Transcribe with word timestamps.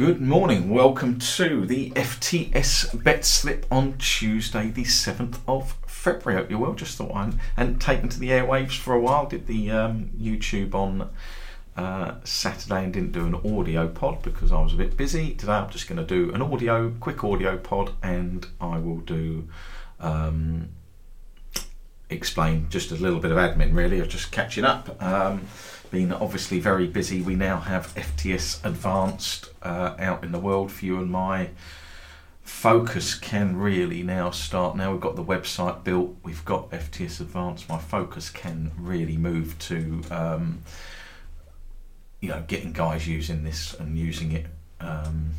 Good 0.00 0.22
morning. 0.22 0.70
Welcome 0.70 1.18
to 1.18 1.66
the 1.66 1.90
FTS 1.90 3.04
bet 3.04 3.22
slip 3.22 3.66
on 3.70 3.98
Tuesday, 3.98 4.70
the 4.70 4.84
7th 4.84 5.40
of 5.46 5.76
February. 5.86 6.40
Hope 6.40 6.50
you're 6.50 6.58
well. 6.58 6.72
Just 6.72 6.96
thought 6.96 7.14
I 7.14 7.30
hadn't 7.56 7.80
taken 7.80 8.08
to 8.08 8.18
the 8.18 8.30
airwaves 8.30 8.78
for 8.78 8.94
a 8.94 8.98
while. 8.98 9.26
Did 9.26 9.46
the 9.46 9.70
um, 9.70 10.08
YouTube 10.18 10.74
on 10.74 11.10
uh, 11.76 12.14
Saturday 12.24 12.84
and 12.84 12.94
didn't 12.94 13.12
do 13.12 13.26
an 13.26 13.34
audio 13.34 13.88
pod 13.88 14.22
because 14.22 14.52
I 14.52 14.62
was 14.62 14.72
a 14.72 14.76
bit 14.76 14.96
busy. 14.96 15.34
Today 15.34 15.52
I'm 15.52 15.68
just 15.68 15.86
going 15.86 15.98
to 15.98 16.06
do 16.06 16.32
an 16.32 16.40
audio, 16.40 16.94
quick 16.98 17.22
audio 17.22 17.58
pod, 17.58 17.92
and 18.02 18.46
I 18.58 18.78
will 18.78 19.00
do. 19.00 19.50
Um, 20.00 20.70
explain 22.08 22.68
just 22.70 22.90
a 22.90 22.94
little 22.96 23.20
bit 23.20 23.30
of 23.30 23.36
admin 23.36 23.72
really 23.72 24.00
of 24.00 24.08
just 24.08 24.32
catching 24.32 24.64
up 24.64 25.00
um, 25.00 25.46
been 25.90 26.12
obviously 26.12 26.60
very 26.60 26.86
busy. 26.86 27.20
We 27.22 27.34
now 27.34 27.58
have 27.60 27.94
FTS 27.94 28.64
Advanced 28.64 29.50
uh, 29.62 29.94
out 29.98 30.24
in 30.24 30.32
the 30.32 30.38
world 30.38 30.70
for 30.72 30.84
you, 30.84 30.98
and 30.98 31.10
my 31.10 31.50
focus 32.42 33.14
can 33.14 33.56
really 33.56 34.02
now 34.02 34.30
start. 34.30 34.76
Now 34.76 34.92
we've 34.92 35.00
got 35.00 35.16
the 35.16 35.24
website 35.24 35.84
built, 35.84 36.16
we've 36.22 36.44
got 36.44 36.70
FTS 36.70 37.20
Advanced. 37.20 37.68
My 37.68 37.78
focus 37.78 38.30
can 38.30 38.72
really 38.78 39.16
move 39.16 39.58
to, 39.60 40.02
um, 40.10 40.62
you 42.20 42.28
know, 42.28 42.44
getting 42.46 42.72
guys 42.72 43.06
using 43.06 43.44
this 43.44 43.74
and 43.74 43.98
using 43.98 44.32
it 44.32 44.46
um, 44.80 45.30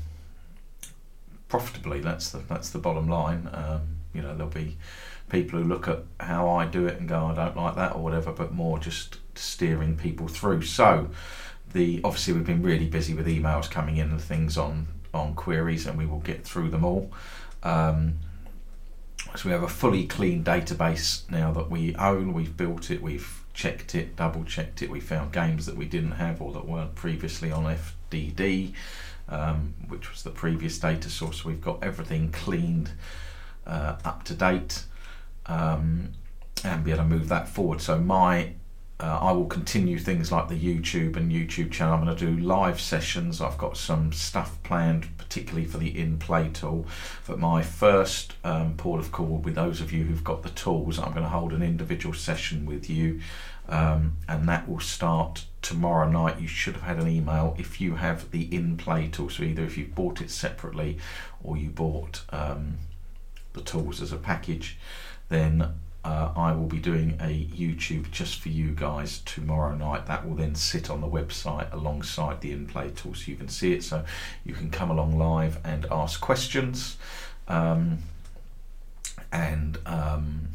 profitably. 1.48 2.00
That's 2.00 2.32
the 2.32 2.40
that's 2.40 2.70
the 2.70 2.80
bottom 2.80 3.08
line. 3.08 3.50
Um, 3.54 3.98
you 4.14 4.22
know, 4.22 4.36
there'll 4.36 4.52
be 4.52 4.78
people 5.30 5.60
who 5.60 5.66
look 5.66 5.88
at 5.88 6.00
how 6.20 6.50
I 6.50 6.66
do 6.66 6.88
it 6.88 7.00
and 7.00 7.08
go, 7.08 7.28
I 7.28 7.34
don't 7.34 7.56
like 7.56 7.76
that 7.76 7.96
or 7.96 8.04
whatever, 8.04 8.34
but 8.34 8.52
more 8.54 8.78
just 8.78 9.18
steering 9.36 9.96
people 9.98 10.28
through. 10.28 10.64
So, 10.64 11.10
the 11.74 12.02
obviously 12.04 12.34
we've 12.34 12.46
been 12.46 12.64
really 12.64 12.88
busy 12.88 13.14
with 13.14 13.28
emails 13.28 13.70
coming 13.70 13.98
in 13.98 14.10
and 14.10 14.22
things 14.22 14.58
on 14.58 14.88
on 15.14 15.34
queries, 15.36 15.86
and 15.86 15.98
we 15.98 16.06
will 16.06 16.20
get 16.20 16.44
through 16.44 16.70
them 16.70 16.86
all. 16.86 17.12
Um, 17.64 18.20
so 19.36 19.48
we 19.48 19.52
have 19.52 19.64
a 19.64 19.68
fully 19.68 20.08
clean 20.08 20.44
database 20.44 21.30
now 21.30 21.52
that 21.54 21.70
we 21.70 21.96
own. 21.96 22.34
We've 22.34 22.56
built 22.56 22.92
it. 22.92 23.02
We've 23.02 23.44
checked 23.54 23.96
it, 23.96 24.16
double 24.16 24.44
checked 24.44 24.82
it. 24.82 24.90
We 24.90 25.00
found 25.00 25.32
games 25.32 25.66
that 25.66 25.76
we 25.76 25.86
didn't 25.86 26.14
have 26.14 26.42
or 26.42 26.52
that 26.54 26.68
weren't 26.68 26.96
previously 26.96 27.52
on 27.52 27.64
FDD, 27.64 28.74
um, 29.30 29.74
which 29.88 30.12
was 30.12 30.24
the 30.24 30.32
previous 30.32 30.80
data 30.80 31.10
source. 31.10 31.46
We've 31.46 31.62
got 31.62 31.84
everything 31.84 32.32
cleaned, 32.32 32.92
uh, 33.66 33.98
up 34.04 34.24
to 34.24 34.34
date 34.34 34.84
um, 35.46 36.12
and 36.64 36.84
be 36.84 36.92
able 36.92 37.04
to 37.04 37.10
move 37.10 37.30
that 37.30 37.48
forward. 37.48 37.82
So 37.82 38.00
my 38.00 38.54
uh, 39.02 39.18
I 39.20 39.32
will 39.32 39.48
continue 39.48 39.98
things 39.98 40.32
like 40.32 40.48
the 40.48 40.60
YouTube 40.60 41.16
and 41.18 41.32
YouTube 41.32 41.72
channel. 41.72 41.96
I'm 41.96 42.06
going 42.06 42.16
to 42.16 42.26
do 42.26 42.40
live 42.40 42.80
sessions. 42.80 43.42
I've 43.42 43.58
got 43.58 43.76
some 43.76 44.14
stuff 44.14 44.62
planned, 44.62 45.18
particularly 45.18 45.66
for 45.66 45.80
the 45.80 46.00
in 46.00 46.20
play 46.20 46.50
tool. 46.50 46.86
But 47.26 47.40
my 47.40 47.64
first 47.64 48.36
um, 48.44 48.76
port 48.78 49.00
of 49.00 49.12
call 49.12 49.40
be 49.40 49.52
those 49.52 49.82
of 49.82 49.92
you 49.92 50.04
who've 50.04 50.24
got 50.24 50.44
the 50.44 50.50
tools. 50.50 51.00
I'm 51.00 51.14
going 51.14 51.24
to 51.24 51.30
hold 51.30 51.52
an 51.52 51.64
individual 51.64 52.14
session 52.14 52.68
with 52.68 52.92
you, 52.92 53.22
um, 53.68 54.18
and 54.28 54.48
that 54.48 54.70
will 54.70 54.80
start 54.80 55.46
tomorrow 55.64 56.08
night. 56.08 56.40
You 56.40 56.48
should 56.48 56.76
have 56.76 56.84
had 56.84 57.00
an 57.00 57.08
email 57.08 57.56
if 57.58 57.82
you 57.82 57.96
have 57.96 58.30
the 58.30 58.54
in 58.54 58.78
play 58.78 59.08
tool. 59.08 59.30
So 59.30 59.42
either 59.42 59.64
if 59.64 59.80
you 59.80 59.86
bought 59.86 60.22
it 60.22 60.30
separately 60.30 61.00
or 61.44 61.58
you 61.58 61.72
bought 61.72 62.22
um, 62.30 62.78
the 63.54 63.62
tools 63.62 64.00
as 64.00 64.12
a 64.12 64.18
package 64.18 64.78
then 65.30 65.74
uh, 66.04 66.32
I 66.36 66.52
will 66.54 66.66
be 66.66 66.80
doing 66.80 67.18
a 67.20 67.46
YouTube 67.46 68.10
just 68.10 68.40
for 68.40 68.50
you 68.50 68.72
guys 68.72 69.20
tomorrow 69.20 69.76
night. 69.76 70.08
That 70.08 70.28
will 70.28 70.36
then 70.36 70.56
sit 70.56 70.90
on 70.90 71.02
the 71.02 71.08
website 71.08 71.72
alongside 71.72 72.42
the 72.42 72.52
in-play 72.52 72.92
tool 72.96 73.14
so 73.14 73.30
you 73.30 73.38
can 73.38 73.50
see 73.50 73.74
it. 73.74 73.84
So 73.84 74.04
you 74.44 74.54
can 74.54 74.72
come 74.72 74.90
along 74.90 75.18
live 75.18 75.60
and 75.64 75.86
ask 75.92 76.20
questions. 76.20 76.98
Um, 77.48 78.00
and 79.32 79.78
um, 79.86 80.48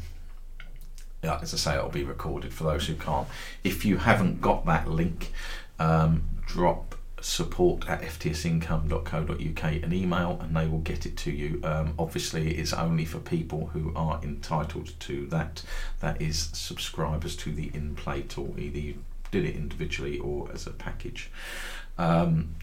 yeah, 1.23 1.39
as 1.41 1.53
I 1.53 1.57
say, 1.57 1.75
it'll 1.77 1.89
be 1.89 2.03
recorded 2.03 2.53
for 2.53 2.65
those 2.65 2.87
who 2.87 2.95
can't. 2.95 3.27
If 3.63 3.85
you 3.85 3.97
haven't 3.97 4.41
got 4.41 4.65
that 4.65 4.89
link, 4.89 5.31
um, 5.79 6.23
drop 6.45 6.95
support 7.19 7.89
at 7.89 8.01
ftsincome.co.uk 8.01 9.63
an 9.63 9.93
email 9.93 10.39
and 10.41 10.55
they 10.55 10.67
will 10.67 10.79
get 10.79 11.05
it 11.05 11.17
to 11.17 11.31
you. 11.31 11.59
Um, 11.63 11.93
obviously, 11.97 12.51
it 12.51 12.59
is 12.59 12.73
only 12.73 13.05
for 13.05 13.19
people 13.19 13.67
who 13.67 13.91
are 13.95 14.19
entitled 14.23 14.99
to 15.01 15.25
that. 15.27 15.63
That 15.99 16.21
is 16.21 16.49
subscribers 16.53 17.35
to 17.37 17.51
the 17.51 17.71
in 17.73 17.95
play 17.95 18.21
tool. 18.21 18.55
Either 18.57 18.79
you 18.79 19.03
did 19.31 19.45
it 19.45 19.55
individually 19.55 20.19
or 20.19 20.49
as 20.53 20.67
a 20.67 20.71
package. 20.71 21.31
Um, 21.97 22.55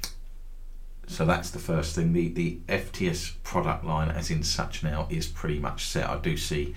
so 1.06 1.24
that's 1.24 1.50
the 1.50 1.58
first 1.58 1.94
thing. 1.94 2.12
The 2.12 2.28
the 2.28 2.58
FTS 2.68 3.34
product 3.42 3.84
line, 3.84 4.08
as 4.08 4.30
in 4.30 4.42
such 4.42 4.82
now, 4.82 5.06
is 5.10 5.26
pretty 5.26 5.58
much 5.58 5.84
set. 5.84 6.08
I 6.08 6.18
do 6.18 6.36
see 6.36 6.74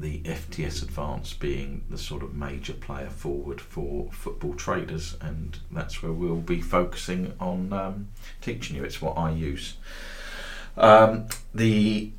the 0.00 0.20
FTS 0.20 0.82
Advance 0.82 1.32
being 1.32 1.84
the 1.90 1.98
sort 1.98 2.22
of 2.22 2.34
major 2.34 2.72
player 2.72 3.10
forward 3.10 3.60
for 3.60 4.08
football 4.12 4.54
traders, 4.54 5.16
and 5.20 5.58
that's 5.70 6.02
where 6.02 6.12
we'll 6.12 6.36
be 6.36 6.60
focusing 6.60 7.34
on 7.40 7.72
um, 7.72 8.08
teaching 8.40 8.76
you. 8.76 8.84
It's 8.84 9.02
what 9.02 9.16
I 9.16 9.30
use. 9.30 9.74
Um, 10.76 11.26
the 11.54 12.12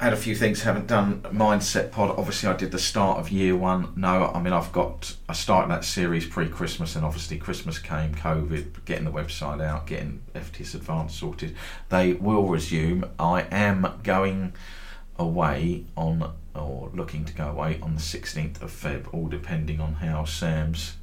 had 0.00 0.12
a 0.12 0.16
few 0.16 0.34
things. 0.34 0.62
Haven't 0.62 0.86
done 0.86 1.22
mindset 1.22 1.90
pod. 1.90 2.10
Obviously 2.16 2.48
i 2.48 2.52
did 2.54 2.70
the 2.70 2.78
start 2.78 3.18
of 3.18 3.30
year 3.30 3.56
one. 3.56 3.92
No 3.96 4.30
i 4.34 4.40
mean 4.40 4.52
i've 4.52 4.72
got 4.72 5.16
i 5.28 5.32
started 5.32 5.70
that 5.70 5.84
series 5.84 6.26
pre-christmas 6.26 6.94
and 6.96 7.04
obviously 7.04 7.36
christmas 7.36 7.78
came 7.78 8.14
covid 8.14 8.84
getting 8.84 9.04
the 9.04 9.10
website 9.10 9.62
out 9.62 9.86
getting 9.86 10.22
fts 10.34 10.74
advanced 10.74 11.18
sorted. 11.18 11.54
They 11.88 12.12
will 12.14 12.46
resume. 12.46 13.10
I 13.18 13.42
am 13.50 14.00
going 14.02 14.52
away 15.18 15.84
on 15.96 16.32
or 16.54 16.90
looking 16.94 17.24
to 17.24 17.32
go 17.32 17.48
away 17.48 17.78
on 17.82 17.94
the 17.94 18.00
16th 18.00 18.62
of 18.62 18.70
Feb, 18.70 19.12
all 19.12 19.28
depending 19.28 19.80
on 19.80 19.94
how 19.94 20.24
Sam's 20.24 20.96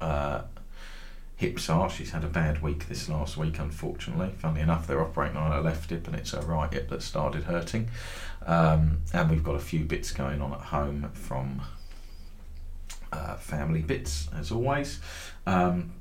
uh, 0.00 0.42
hips 1.36 1.70
are. 1.70 1.88
She's 1.88 2.10
had 2.10 2.24
a 2.24 2.28
bad 2.28 2.62
week 2.62 2.88
this 2.88 3.08
last 3.08 3.36
week, 3.36 3.58
unfortunately. 3.58 4.30
Funnily 4.38 4.60
enough, 4.60 4.86
they're 4.86 5.00
operating 5.00 5.36
on 5.36 5.52
her 5.52 5.60
left 5.60 5.90
hip 5.90 6.06
and 6.06 6.16
it's 6.16 6.32
her 6.32 6.40
right 6.40 6.72
hip 6.72 6.88
that 6.90 7.02
started 7.02 7.44
hurting. 7.44 7.88
Um, 8.44 8.98
and 9.12 9.30
we've 9.30 9.44
got 9.44 9.54
a 9.54 9.60
few 9.60 9.84
bits 9.84 10.12
going 10.12 10.40
on 10.40 10.52
at 10.52 10.60
home 10.60 11.10
from 11.14 11.62
uh, 13.12 13.36
family 13.36 13.82
bits, 13.82 14.28
as 14.36 14.50
always. 14.50 15.00
Um, 15.46 15.92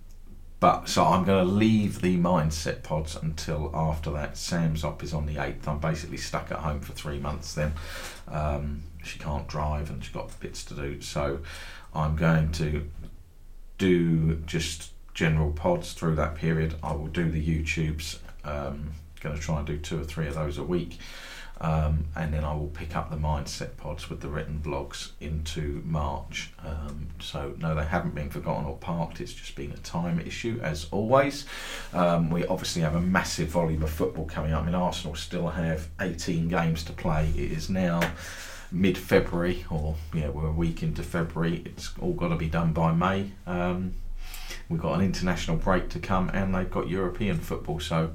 but 0.60 0.90
so 0.90 1.06
I'm 1.06 1.24
going 1.24 1.46
to 1.46 1.52
leave 1.52 2.02
the 2.02 2.18
mindset 2.18 2.82
pods 2.82 3.16
until 3.16 3.72
after 3.76 4.10
that. 4.12 4.38
Sam's 4.38 4.84
op 4.84 5.04
is 5.04 5.14
on 5.14 5.28
the 5.28 5.36
8th. 5.36 5.68
I'm 5.68 5.80
basically 5.80 6.18
stuck 6.18 6.52
at 6.52 6.60
home 6.60 6.80
for 6.80 6.94
three 6.94 7.20
months 7.20 7.54
then. 7.54 7.74
Um, 8.28 8.84
she 9.04 9.20
can't 9.20 9.48
drive 9.48 9.90
and 9.90 10.04
she's 10.04 10.14
got 10.14 10.38
bits 10.40 10.64
to 10.66 10.74
do. 10.74 11.00
So 11.02 11.40
I'm 11.94 12.16
going 12.16 12.52
to 12.54 12.90
do 13.78 14.36
just 14.46 14.92
general 15.14 15.52
pods 15.52 15.94
through 15.94 16.16
that 16.16 16.36
period. 16.36 16.76
I 16.82 16.94
will 16.94 17.08
do 17.08 17.30
the 17.30 17.44
YouTubes. 17.44 18.18
Um, 18.44 18.92
going 19.20 19.36
to 19.36 19.42
try 19.42 19.58
and 19.58 19.68
do 19.68 19.78
two 19.78 20.00
or 20.00 20.04
three 20.04 20.28
of 20.28 20.36
those 20.36 20.58
a 20.58 20.64
week. 20.64 20.98
Um, 21.60 22.06
and 22.16 22.34
then 22.34 22.44
I 22.44 22.54
will 22.54 22.68
pick 22.68 22.96
up 22.96 23.10
the 23.10 23.18
mindset 23.18 23.78
pods 23.78 24.10
with 24.10 24.22
the 24.22 24.28
written 24.28 24.62
blogs 24.64 25.12
into 25.20 25.82
March. 25.86 26.52
Um, 26.64 27.08
so, 27.20 27.56
no, 27.58 27.74
they 27.74 27.86
haven't 27.86 28.14
been 28.14 28.30
forgotten 28.30 28.66
or 28.66 28.78
parked, 28.78 29.20
it's 29.22 29.34
just 29.34 29.56
been 29.56 29.72
a 29.72 29.78
time 29.78 30.20
issue 30.20 30.60
as 30.62 30.88
always. 30.92 31.46
Um, 31.94 32.30
we 32.30 32.46
obviously 32.46 32.84
have 32.84 32.96
a 32.96 33.02
massive 33.02 33.48
volume 33.48 33.82
of 33.82 33.90
football 33.90 34.26
coming 34.26 34.54
up. 34.54 34.64
I 34.64 34.66
mean, 34.68 34.76
Arsenal 34.76 35.16
still 35.16 35.48
have 35.48 35.90
18 36.00 36.48
games 36.48 36.84
to 36.84 36.94
play. 36.94 37.32
It 37.36 37.52
is 37.52 37.70
now 37.70 38.02
mid 38.72 38.98
February, 38.98 39.66
or 39.70 39.96
yeah, 40.14 40.30
we're 40.30 40.48
a 40.48 40.52
week 40.52 40.84
into 40.84 41.04
February. 41.04 41.64
It's 41.66 41.92
all 42.00 42.14
got 42.14 42.30
to 42.30 42.36
be 42.36 42.48
done 42.48 42.74
by 42.74 42.94
May. 42.94 43.32
Um, 43.46 43.94
we've 44.70 44.82
got 44.82 44.96
an 44.96 45.06
international 45.06 45.58
break 45.58 45.90
to 45.90 46.00
come, 46.00 46.30
and 46.30 46.54
they've 46.54 46.70
got 46.70 46.88
European 46.88 47.38
football. 47.38 47.80
So, 47.80 48.12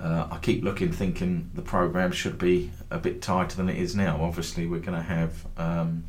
uh, 0.00 0.28
I 0.30 0.38
keep 0.38 0.64
looking, 0.64 0.92
thinking 0.92 1.50
the 1.52 1.62
program 1.62 2.12
should 2.12 2.38
be 2.38 2.70
a 2.90 2.98
bit 2.98 3.20
tighter 3.20 3.56
than 3.56 3.68
it 3.68 3.76
is 3.76 3.94
now. 3.94 4.22
Obviously, 4.22 4.66
we're 4.66 4.80
going 4.80 4.96
to 4.96 5.02
have 5.02 5.46
um, 5.58 6.04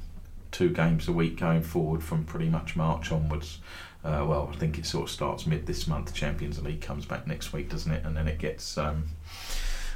two 0.51 0.69
games 0.69 1.07
a 1.07 1.11
week 1.11 1.37
going 1.37 1.61
forward 1.61 2.01
from 2.03 2.23
pretty 2.23 2.47
much 2.47 2.75
March 2.75 3.11
onwards. 3.11 3.59
Uh, 4.03 4.25
well, 4.27 4.49
I 4.51 4.55
think 4.55 4.77
it 4.79 4.85
sort 4.85 5.03
of 5.03 5.09
starts 5.11 5.45
mid 5.45 5.65
this 5.65 5.87
month. 5.87 6.13
Champions 6.13 6.61
League 6.61 6.81
comes 6.81 7.05
back 7.05 7.27
next 7.27 7.51
week, 7.51 7.69
doesn't 7.69 7.91
it? 7.91 8.05
And 8.05 8.15
then 8.15 8.27
it 8.27 8.39
gets 8.39 8.77
um, 8.77 9.09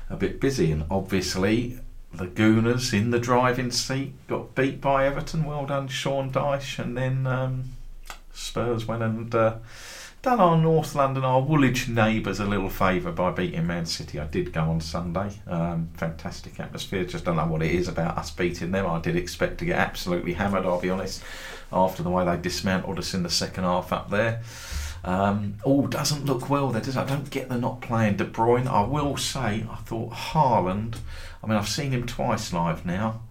a 0.09 0.17
bit 0.17 0.41
busy. 0.41 0.71
And 0.71 0.85
obviously, 0.91 1.79
the 2.13 2.27
Gooners 2.27 2.93
in 2.93 3.11
the 3.11 3.19
driving 3.19 3.71
seat 3.71 4.13
got 4.27 4.55
beat 4.55 4.81
by 4.81 5.05
Everton. 5.07 5.45
Well 5.45 5.65
done, 5.65 5.87
Sean 5.87 6.31
Dyche. 6.31 6.79
And 6.79 6.97
then 6.97 7.25
um, 7.25 7.63
Spurs 8.33 8.85
went 8.85 9.03
and. 9.03 9.33
Uh, 9.33 9.55
done 10.25 10.39
our 10.39 10.57
North 10.57 10.95
London, 10.95 11.23
our 11.23 11.39
Woolwich 11.39 11.87
neighbours 11.87 12.39
a 12.39 12.45
little 12.45 12.67
favour 12.67 13.11
by 13.11 13.29
beating 13.29 13.67
Man 13.67 13.85
City. 13.85 14.19
I 14.19 14.25
did 14.25 14.51
go 14.51 14.61
on 14.61 14.81
Sunday. 14.81 15.29
Um, 15.45 15.89
fantastic 15.93 16.59
atmosphere. 16.59 17.05
Just 17.05 17.25
don't 17.25 17.35
know 17.35 17.45
what 17.45 17.61
it 17.61 17.71
is 17.71 17.87
about 17.87 18.17
us 18.17 18.31
beating 18.31 18.71
them. 18.71 18.87
I 18.87 18.99
did 18.99 19.15
expect 19.15 19.59
to 19.59 19.65
get 19.65 19.77
absolutely 19.77 20.33
hammered, 20.33 20.65
I'll 20.65 20.81
be 20.81 20.89
honest, 20.89 21.21
after 21.71 22.01
the 22.01 22.09
way 22.09 22.25
they 22.25 22.37
dismantled 22.37 22.97
us 22.97 23.13
in 23.13 23.21
the 23.21 23.29
second 23.29 23.65
half 23.65 23.93
up 23.93 24.09
there. 24.09 24.41
Um, 25.03 25.57
all 25.63 25.85
doesn't 25.85 26.25
look 26.25 26.49
well 26.49 26.71
there, 26.71 26.81
does 26.81 26.95
it? 26.95 27.01
I 27.01 27.05
don't 27.05 27.29
get 27.29 27.47
the 27.47 27.59
not 27.59 27.81
playing 27.81 28.15
De 28.15 28.25
Bruyne. 28.25 28.65
I 28.65 28.81
will 28.81 29.17
say, 29.17 29.63
I 29.69 29.75
thought 29.85 30.11
Haaland, 30.11 30.95
I 31.43 31.47
mean, 31.47 31.55
I've 31.55 31.69
seen 31.69 31.91
him 31.91 32.07
twice 32.07 32.51
live 32.51 32.83
now. 32.83 33.21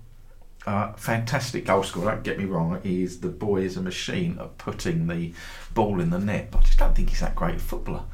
Fantastic 0.64 1.66
goal 1.66 1.82
scorer, 1.82 2.12
don't 2.12 2.24
get 2.24 2.38
me 2.38 2.44
wrong. 2.44 2.80
Is, 2.84 3.20
the 3.20 3.28
boy 3.28 3.62
is 3.62 3.76
a 3.76 3.82
machine 3.82 4.38
at 4.40 4.56
putting 4.58 5.06
the 5.06 5.34
ball 5.74 6.00
in 6.00 6.10
the 6.10 6.18
net, 6.18 6.50
but 6.50 6.58
I 6.58 6.62
just 6.62 6.78
don't 6.78 6.94
think 6.94 7.10
he's 7.10 7.20
that 7.20 7.34
great 7.34 7.56
a 7.56 7.58
footballer. 7.58 8.04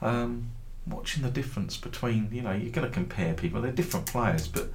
Um, 0.00 0.50
watching 0.86 1.22
the 1.22 1.30
difference 1.30 1.76
between, 1.76 2.30
you 2.32 2.42
know, 2.42 2.52
you're 2.52 2.72
going 2.72 2.88
to 2.88 2.92
compare 2.92 3.34
people, 3.34 3.60
they're 3.60 3.70
different 3.70 4.06
players, 4.06 4.48
but 4.48 4.70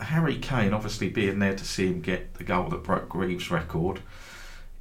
Harry 0.00 0.38
Kane, 0.38 0.72
obviously 0.72 1.08
being 1.08 1.40
there 1.40 1.56
to 1.56 1.64
see 1.64 1.86
him 1.86 2.00
get 2.00 2.34
the 2.34 2.44
goal 2.44 2.68
that 2.68 2.84
broke 2.84 3.08
Greaves' 3.08 3.50
record, 3.50 4.00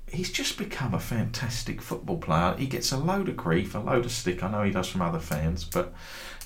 he's 0.07 0.31
just 0.31 0.57
become 0.57 0.93
a 0.93 0.99
fantastic 0.99 1.81
football 1.81 2.17
player. 2.17 2.55
He 2.57 2.67
gets 2.67 2.91
a 2.91 2.97
load 2.97 3.29
of 3.29 3.37
grief, 3.37 3.73
a 3.73 3.79
load 3.79 4.05
of 4.05 4.11
stick. 4.11 4.43
I 4.43 4.51
know 4.51 4.63
he 4.63 4.71
does 4.71 4.89
from 4.89 5.01
other 5.01 5.19
fans, 5.19 5.63
but 5.63 5.93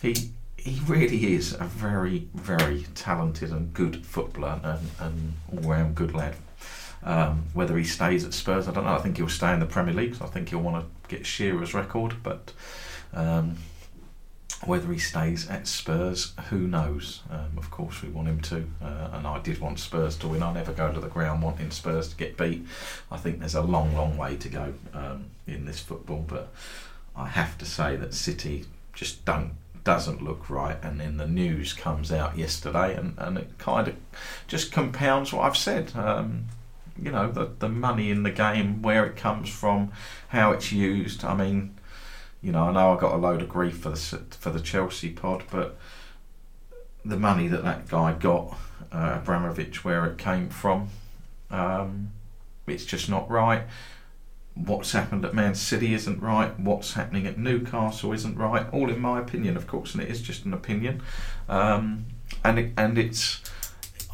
he 0.01 0.31
he 0.65 0.81
really 0.88 1.35
is 1.35 1.53
a 1.53 1.65
very, 1.65 2.27
very 2.33 2.88
talented 2.95 3.51
and 3.51 3.71
good 3.71 4.03
footballer 4.03 4.59
and, 4.63 4.89
and 5.00 5.33
all 5.51 5.69
round 5.69 5.94
good 5.94 6.13
lad. 6.13 6.35
Um, 7.03 7.44
whether 7.53 7.77
he 7.77 7.83
stays 7.83 8.25
at 8.25 8.33
Spurs, 8.33 8.67
I 8.67 8.71
don't 8.71 8.83
know. 8.83 8.95
I 8.95 8.97
think 8.97 9.17
he'll 9.17 9.29
stay 9.29 9.53
in 9.53 9.59
the 9.59 9.67
Premier 9.67 9.94
League. 9.94 10.15
So 10.15 10.25
I 10.25 10.27
think 10.27 10.50
he'll 10.50 10.59
want 10.59 10.83
to 10.83 11.15
get 11.15 11.27
Shearer's 11.27 11.75
record, 11.75 12.15
but 12.23 12.51
um, 13.13 13.57
whether 14.63 14.91
he 14.91 14.97
stays 14.97 15.47
at 15.47 15.67
Spurs, 15.67 16.33
who 16.50 16.62
knows? 16.62 17.21
Um, 17.29 17.51
of 17.57 17.69
course, 17.69 18.01
we 18.01 18.09
want 18.09 18.27
him 18.27 18.41
to, 18.41 18.65
uh, 18.83 19.09
and 19.13 19.27
I 19.27 19.39
did 19.41 19.59
want 19.59 19.77
Spurs 19.77 20.17
to 20.17 20.27
win. 20.27 20.41
I 20.41 20.51
never 20.51 20.73
go 20.73 20.91
to 20.91 21.00
the 21.00 21.09
ground 21.09 21.44
wanting 21.44 21.69
Spurs 21.69 22.09
to 22.09 22.15
get 22.15 22.38
beat. 22.38 22.65
I 23.12 23.17
think 23.17 23.39
there's 23.39 23.53
a 23.53 23.62
long, 23.62 23.95
long 23.95 24.17
way 24.17 24.35
to 24.38 24.50
go 24.50 24.73
um, 24.95 25.25
in 25.45 25.65
this 25.65 25.79
football, 25.79 26.25
but 26.27 26.51
I 27.15 27.27
have 27.27 27.56
to 27.59 27.65
say 27.65 27.95
that 27.97 28.15
City 28.15 28.65
just 28.94 29.25
don't 29.25 29.51
doesn't 29.86 30.22
look 30.22 30.50
right. 30.50 30.78
And 30.84 31.00
then 31.00 31.16
the 31.16 31.28
news 31.28 31.72
comes 31.72 32.12
out 32.12 32.38
yesterday, 32.38 32.96
and, 32.96 33.16
and 33.18 33.38
it 33.38 33.58
kind 33.58 33.88
of 33.88 33.96
just 34.48 34.74
compounds 34.74 35.32
what 35.32 35.46
I've 35.46 35.58
said. 35.58 35.96
Um, 35.96 36.48
you 37.02 37.12
know, 37.12 37.32
the 37.32 37.52
the 37.60 37.70
money 37.70 38.12
in 38.12 38.24
the 38.24 38.32
game, 38.32 38.82
where 38.82 39.06
it 39.06 39.16
comes 39.16 39.50
from, 39.50 39.94
how 40.30 40.52
it's 40.52 40.74
used. 40.74 41.24
I 41.24 41.36
mean 41.36 41.76
you 42.46 42.52
know, 42.52 42.66
I 42.66 42.72
know 42.74 42.96
I 42.96 43.00
got 43.00 43.16
a 43.16 43.18
load 43.18 43.42
of 43.42 43.50
grief 43.50 43.80
for 43.80 43.90
the 43.90 43.98
for 44.40 44.52
the 44.52 44.60
Chelsea 44.60 45.10
pod, 45.10 45.46
but 45.50 45.80
the 47.04 47.18
money 47.18 47.48
that 47.48 47.64
that 47.64 47.90
guy 47.90 48.14
got, 48.14 48.56
uh, 48.92 49.18
Abramovich, 49.20 49.84
where 49.84 50.06
it 50.06 50.20
came 50.20 50.50
from, 50.50 50.90
um, 51.50 52.12
it's 52.68 52.86
just 52.86 53.10
not 53.10 53.28
right. 53.32 53.64
What's 54.56 54.94
happened 54.94 55.25
at 55.25 55.34
Man 55.34 55.54
City 55.54 55.94
isn't 55.94 56.22
right. 56.22 56.57
What's 56.60 56.94
happening 56.94 57.28
at 57.28 57.38
Newcastle 57.38 58.13
isn't 58.13 58.38
right. 58.38 58.66
All 58.72 58.90
in 58.90 59.00
my 59.00 59.19
opinion, 59.19 59.57
of 59.57 59.68
course, 59.68 59.94
and 59.94 60.02
it 60.02 60.10
is 60.10 60.22
just 60.22 60.46
an 60.46 60.54
opinion. 60.54 61.02
Um, 61.50 62.06
and 62.44 62.57
it, 62.57 62.74
and 62.78 62.98
it's 62.98 63.42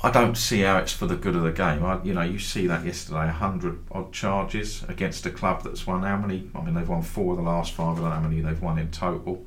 I 0.04 0.10
don't 0.10 0.36
see 0.36 0.62
how 0.62 0.80
it's 0.80 0.92
for 0.92 1.06
the 1.06 1.16
good 1.16 1.36
of 1.36 1.44
the 1.44 1.52
game. 1.52 1.86
I, 1.86 2.02
you 2.04 2.14
know, 2.14 2.24
you 2.24 2.40
see 2.40 2.66
that 2.68 2.84
yesterday, 2.84 3.28
hundred 3.28 3.84
odd 3.92 4.12
charges 4.12 4.84
against 4.88 5.26
a 5.28 5.30
club 5.30 5.64
that's 5.64 5.86
won 5.86 6.02
how 6.02 6.18
many? 6.18 6.50
I 6.56 6.62
mean, 6.62 6.74
they've 6.74 6.90
won 6.90 7.04
four 7.04 7.34
of 7.34 7.38
the 7.38 7.44
last 7.44 7.74
five. 7.74 7.98
I 7.98 8.02
don't 8.02 8.10
know 8.10 8.16
how 8.16 8.22
many 8.22 8.42
they've 8.42 8.62
won 8.62 8.80
in 8.80 8.90
total. 8.90 9.46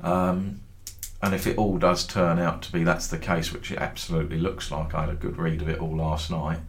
Um, 0.00 0.60
and 1.20 1.34
if 1.34 1.46
it 1.46 1.58
all 1.58 1.78
does 1.78 2.06
turn 2.06 2.38
out 2.38 2.62
to 2.62 2.72
be 2.72 2.84
that's 2.84 3.08
the 3.08 3.18
case, 3.18 3.52
which 3.52 3.72
it 3.72 3.78
absolutely 3.78 4.38
looks 4.38 4.70
like, 4.70 4.94
I 4.94 5.02
had 5.02 5.10
a 5.10 5.14
good 5.14 5.36
read 5.36 5.62
of 5.62 5.68
it 5.68 5.80
all 5.80 5.96
last 5.96 6.30
night. 6.30 6.60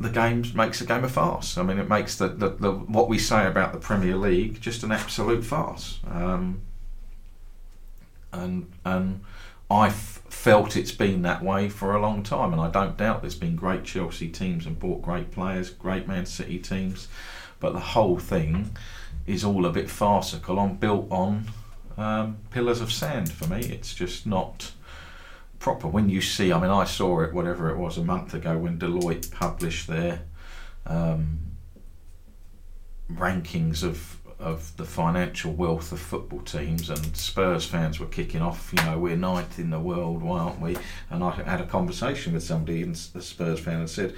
The 0.00 0.10
game 0.10 0.44
makes 0.54 0.80
a 0.80 0.86
game 0.86 1.04
of 1.04 1.12
farce. 1.12 1.56
I 1.56 1.62
mean, 1.62 1.78
it 1.78 1.88
makes 1.88 2.16
the, 2.16 2.28
the, 2.28 2.48
the 2.48 2.72
what 2.72 3.08
we 3.08 3.18
say 3.18 3.46
about 3.46 3.72
the 3.72 3.78
Premier 3.78 4.16
League 4.16 4.60
just 4.60 4.82
an 4.82 4.90
absolute 4.92 5.44
farce. 5.44 6.00
Um, 6.10 6.62
and 8.32 8.70
and 8.84 9.20
I 9.70 9.90
felt 9.90 10.76
it's 10.76 10.92
been 10.92 11.22
that 11.22 11.42
way 11.42 11.68
for 11.68 11.94
a 11.94 12.00
long 12.00 12.22
time, 12.22 12.52
and 12.52 12.60
I 12.60 12.70
don't 12.70 12.96
doubt 12.96 13.20
there's 13.20 13.34
been 13.34 13.56
great 13.56 13.84
Chelsea 13.84 14.28
teams 14.28 14.66
and 14.66 14.78
bought 14.78 15.02
great 15.02 15.30
players, 15.30 15.70
great 15.70 16.08
Man 16.08 16.26
City 16.26 16.58
teams, 16.58 17.08
but 17.60 17.72
the 17.72 17.80
whole 17.80 18.18
thing 18.18 18.76
is 19.26 19.44
all 19.44 19.64
a 19.64 19.70
bit 19.70 19.88
farcical 19.88 20.58
on 20.58 20.76
built 20.76 21.06
on 21.10 21.46
um, 21.96 22.38
pillars 22.50 22.80
of 22.80 22.92
sand 22.92 23.30
for 23.30 23.46
me. 23.46 23.60
It's 23.60 23.94
just 23.94 24.26
not 24.26 24.72
proper. 25.62 25.86
When 25.86 26.10
you 26.10 26.20
see, 26.20 26.52
I 26.52 26.60
mean, 26.60 26.70
I 26.70 26.84
saw 26.84 27.20
it 27.20 27.32
whatever 27.32 27.70
it 27.70 27.78
was 27.78 27.96
a 27.96 28.02
month 28.04 28.34
ago 28.34 28.58
when 28.58 28.78
Deloitte 28.78 29.30
published 29.30 29.86
their 29.86 30.22
um, 30.84 31.38
rankings 33.10 33.82
of 33.84 34.18
of 34.40 34.76
the 34.76 34.84
financial 34.84 35.52
wealth 35.52 35.92
of 35.92 36.00
football 36.00 36.40
teams, 36.40 36.90
and 36.90 37.16
Spurs 37.16 37.64
fans 37.64 38.00
were 38.00 38.06
kicking 38.06 38.42
off. 38.42 38.72
You 38.76 38.84
know, 38.84 38.98
we're 38.98 39.16
ninth 39.16 39.60
in 39.60 39.70
the 39.70 39.78
world, 39.78 40.20
why 40.20 40.40
aren't 40.40 40.60
we? 40.60 40.76
And 41.10 41.22
I 41.22 41.30
had 41.30 41.60
a 41.60 41.66
conversation 41.66 42.32
with 42.32 42.42
somebody, 42.42 42.82
and 42.82 42.96
the 42.96 43.22
Spurs 43.22 43.60
fan, 43.60 43.78
and 43.78 43.88
said, 43.88 44.16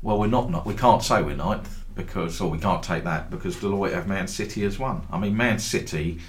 "Well, 0.00 0.18
we're 0.18 0.26
not. 0.26 0.50
Not 0.50 0.64
we 0.64 0.72
can't 0.72 1.02
say 1.02 1.22
we're 1.22 1.36
ninth 1.36 1.84
because, 1.94 2.40
or 2.40 2.50
we 2.50 2.58
can't 2.58 2.82
take 2.82 3.04
that 3.04 3.28
because 3.28 3.56
Deloitte 3.56 3.92
have 3.92 4.08
Man 4.08 4.26
City 4.26 4.64
as 4.64 4.78
one. 4.78 5.06
I 5.12 5.18
mean, 5.18 5.36
Man 5.36 5.58
City 5.58 6.20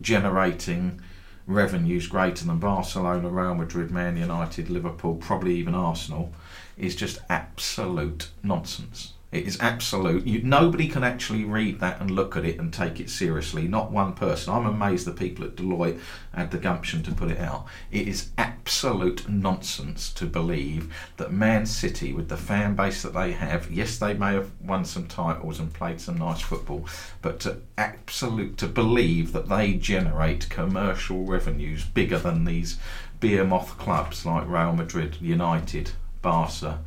generating." 0.00 1.00
Revenues 1.46 2.06
greater 2.06 2.44
than 2.44 2.58
Barcelona, 2.58 3.28
Real 3.28 3.54
Madrid, 3.54 3.90
Man 3.90 4.16
United, 4.16 4.70
Liverpool, 4.70 5.16
probably 5.16 5.56
even 5.56 5.74
Arsenal, 5.74 6.32
is 6.76 6.96
just 6.96 7.18
absolute 7.28 8.30
nonsense. 8.42 9.13
It 9.34 9.48
is 9.48 9.58
absolute. 9.60 10.24
You, 10.28 10.42
nobody 10.42 10.86
can 10.86 11.02
actually 11.02 11.44
read 11.44 11.80
that 11.80 12.00
and 12.00 12.08
look 12.08 12.36
at 12.36 12.44
it 12.44 12.60
and 12.60 12.72
take 12.72 13.00
it 13.00 13.10
seriously. 13.10 13.66
Not 13.66 13.90
one 13.90 14.12
person. 14.12 14.54
I'm 14.54 14.64
amazed 14.64 15.08
the 15.08 15.12
people 15.12 15.44
at 15.44 15.56
Deloitte 15.56 15.98
had 16.32 16.52
the 16.52 16.58
gumption 16.58 17.02
to 17.02 17.12
put 17.12 17.32
it 17.32 17.40
out. 17.40 17.66
It 17.90 18.06
is 18.06 18.30
absolute 18.38 19.28
nonsense 19.28 20.12
to 20.12 20.26
believe 20.26 20.94
that 21.16 21.32
Man 21.32 21.66
City, 21.66 22.12
with 22.12 22.28
the 22.28 22.36
fan 22.36 22.76
base 22.76 23.02
that 23.02 23.12
they 23.12 23.32
have, 23.32 23.68
yes, 23.72 23.98
they 23.98 24.14
may 24.14 24.34
have 24.34 24.52
won 24.60 24.84
some 24.84 25.08
titles 25.08 25.58
and 25.58 25.74
played 25.74 26.00
some 26.00 26.16
nice 26.16 26.40
football, 26.40 26.86
but 27.20 27.40
to 27.40 27.56
absolute 27.76 28.56
to 28.58 28.68
believe 28.68 29.32
that 29.32 29.48
they 29.48 29.74
generate 29.74 30.48
commercial 30.48 31.24
revenues 31.24 31.84
bigger 31.84 32.18
than 32.20 32.44
these 32.44 32.78
behemoth 33.18 33.78
clubs 33.78 34.24
like 34.24 34.46
Real 34.46 34.74
Madrid, 34.74 35.16
United, 35.20 35.90
Barca. 36.22 36.78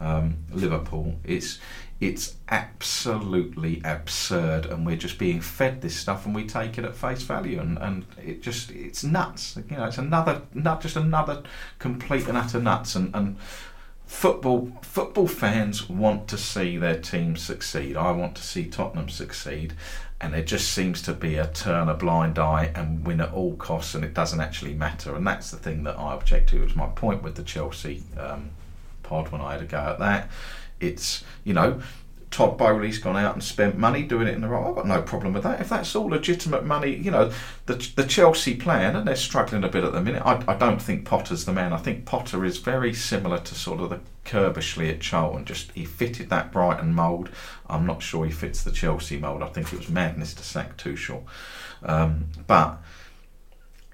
Um, 0.00 0.38
Liverpool. 0.50 1.20
It's 1.22 1.60
it's 2.02 2.34
absolutely 2.48 3.80
absurd 3.84 4.66
and 4.66 4.84
we're 4.84 4.96
just 4.96 5.18
being 5.18 5.40
fed 5.40 5.80
this 5.80 5.94
stuff 5.94 6.26
and 6.26 6.34
we 6.34 6.44
take 6.44 6.76
it 6.76 6.84
at 6.84 6.96
face 6.96 7.22
value 7.22 7.60
and, 7.60 7.78
and 7.78 8.04
it 8.20 8.42
just 8.42 8.72
it's 8.72 9.04
nuts. 9.04 9.56
You 9.70 9.76
know 9.76 9.84
it's 9.84 9.98
another 9.98 10.42
not 10.52 10.80
just 10.80 10.96
another 10.96 11.44
complete 11.78 12.26
and 12.26 12.36
utter 12.36 12.58
nuts 12.58 12.96
and, 12.96 13.14
and 13.14 13.38
football 14.04 14.72
football 14.82 15.28
fans 15.28 15.88
want 15.88 16.26
to 16.26 16.36
see 16.36 16.76
their 16.76 16.98
team 16.98 17.36
succeed. 17.36 17.96
I 17.96 18.10
want 18.10 18.34
to 18.34 18.42
see 18.42 18.64
tottenham 18.66 19.08
succeed 19.08 19.74
and 20.20 20.34
there 20.34 20.42
just 20.42 20.72
seems 20.72 21.02
to 21.02 21.12
be 21.12 21.36
a 21.36 21.46
turn 21.46 21.88
a 21.88 21.94
blind 21.94 22.36
eye 22.36 22.72
and 22.74 23.06
win 23.06 23.20
at 23.20 23.32
all 23.32 23.54
costs 23.54 23.94
and 23.94 24.04
it 24.04 24.12
doesn't 24.12 24.40
actually 24.40 24.74
matter. 24.74 25.14
And 25.14 25.24
that's 25.24 25.52
the 25.52 25.56
thing 25.56 25.84
that 25.84 25.96
i 25.96 26.14
object 26.14 26.48
to. 26.48 26.62
It 26.62 26.64
was 26.64 26.74
my 26.74 26.86
point 26.86 27.22
with 27.22 27.36
the 27.36 27.44
chelsea 27.44 28.02
um, 28.18 28.50
pod 29.04 29.30
when 29.30 29.40
i 29.40 29.52
had 29.52 29.62
a 29.62 29.66
go 29.66 29.78
at 29.78 30.00
that 30.00 30.28
it's 30.82 31.24
you 31.44 31.54
know 31.54 31.80
Todd 32.32 32.56
Boehly's 32.56 32.98
gone 32.98 33.16
out 33.16 33.34
and 33.34 33.44
spent 33.44 33.76
money 33.76 34.02
doing 34.02 34.26
it 34.26 34.34
in 34.34 34.40
the 34.40 34.48
right. 34.48 34.66
I've 34.66 34.74
got 34.74 34.86
no 34.86 35.02
problem 35.02 35.34
with 35.34 35.42
that. 35.42 35.60
If 35.60 35.68
that's 35.68 35.94
all 35.94 36.06
legitimate 36.06 36.64
money, 36.64 36.96
you 36.96 37.10
know, 37.10 37.30
the 37.66 37.74
the 37.94 38.04
Chelsea 38.04 38.56
plan, 38.56 38.96
and 38.96 39.06
they're 39.06 39.16
struggling 39.16 39.62
a 39.62 39.68
bit 39.68 39.84
at 39.84 39.92
the 39.92 40.00
minute. 40.00 40.22
I, 40.24 40.42
I 40.48 40.56
don't 40.56 40.80
think 40.80 41.04
Potter's 41.04 41.44
the 41.44 41.52
man. 41.52 41.74
I 41.74 41.76
think 41.76 42.06
Potter 42.06 42.44
is 42.44 42.56
very 42.56 42.94
similar 42.94 43.38
to 43.38 43.54
sort 43.54 43.80
of 43.80 43.90
the 43.90 44.00
Curbishley 44.24 44.90
at 44.90 45.00
Charlton. 45.00 45.44
Just 45.44 45.72
he 45.72 45.84
fitted 45.84 46.30
that 46.30 46.50
Brighton 46.50 46.94
mould. 46.94 47.28
I'm 47.68 47.86
not 47.86 48.02
sure 48.02 48.24
he 48.24 48.32
fits 48.32 48.64
the 48.64 48.72
Chelsea 48.72 49.18
mould. 49.18 49.42
I 49.42 49.48
think 49.48 49.70
it 49.72 49.78
was 49.78 49.90
madness 49.90 50.32
to 50.34 50.42
sack 50.42 50.78
Tuchel. 50.78 51.24
Um, 51.82 52.28
but 52.46 52.82